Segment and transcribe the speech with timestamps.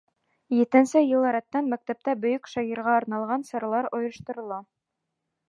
[0.59, 4.61] Етенсе йыл рәттән мәктәптә бөйөк шағирға арналған саралар ойошторола.